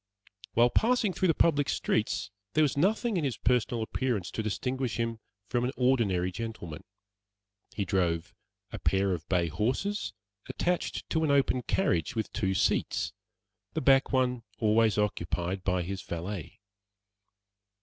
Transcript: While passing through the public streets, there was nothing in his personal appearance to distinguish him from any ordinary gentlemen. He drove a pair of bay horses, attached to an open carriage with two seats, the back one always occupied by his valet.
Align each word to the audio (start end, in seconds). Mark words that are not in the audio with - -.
While 0.55 0.71
passing 0.71 1.13
through 1.13 1.27
the 1.27 1.35
public 1.35 1.69
streets, 1.69 2.31
there 2.53 2.63
was 2.63 2.75
nothing 2.75 3.17
in 3.17 3.23
his 3.23 3.37
personal 3.37 3.83
appearance 3.83 4.31
to 4.31 4.41
distinguish 4.41 4.99
him 4.99 5.19
from 5.47 5.63
any 5.63 5.73
ordinary 5.77 6.31
gentlemen. 6.31 6.83
He 7.75 7.85
drove 7.85 8.33
a 8.71 8.79
pair 8.79 9.13
of 9.13 9.29
bay 9.29 9.47
horses, 9.47 10.13
attached 10.49 11.07
to 11.11 11.23
an 11.23 11.29
open 11.29 11.61
carriage 11.61 12.15
with 12.15 12.33
two 12.33 12.55
seats, 12.55 13.13
the 13.73 13.81
back 13.81 14.11
one 14.11 14.41
always 14.57 14.97
occupied 14.97 15.63
by 15.63 15.83
his 15.83 16.01
valet. 16.01 16.61